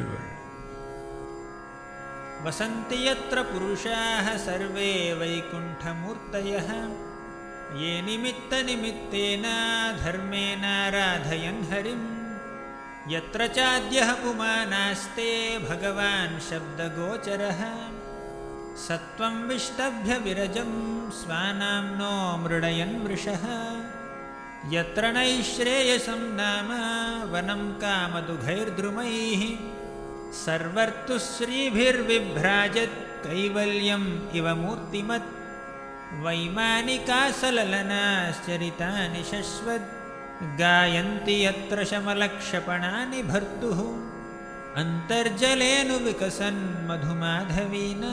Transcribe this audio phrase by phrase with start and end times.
[0.00, 0.28] World.
[2.46, 6.68] वसन्ति यत्र पुरुषाः सर्वे वैकुण्ठमूर्तयः।
[7.80, 9.42] ये निमित्तनिमित्तेन
[10.04, 12.02] धर्मेणाराधयन् हरिं
[13.12, 17.62] यत्र चाद्यः पुमानास्ते भगवान् शब्दगोचरः।
[18.76, 20.70] सत्त्वं विष्टभ्यविरजं
[21.10, 23.44] स्वानाम्नो मृडयन् वृषः
[24.70, 26.68] यत्र नैश्रेयसं नाम
[27.30, 29.40] वनं कामदुघैर्द्रुमैः
[30.42, 34.04] सर्वर्तुश्रीभिर्विभ्राजत् कैवल्यम्
[34.38, 35.32] इव मूर्तिमत्
[36.24, 39.88] वैमानिकासललनाश्चरितानि शश्वद्
[40.60, 43.80] गायन्ति यत्र शमलक्षपणानि भर्तुः
[44.82, 48.04] अन्तर्जलेनु विकसन् मधुमाधवीन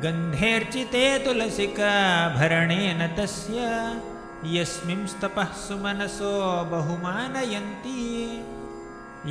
[0.00, 3.58] गन्धेर्चिते तुलसिकाभरणेन तस्य
[4.54, 6.32] यस्मिंस्तपः सुमनसो
[6.70, 8.04] बहुमानयन्ति।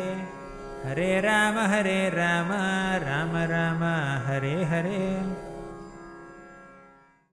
[0.84, 2.52] हरे राम हरे राम
[3.06, 3.82] राम राम
[4.26, 5.02] हरे हरे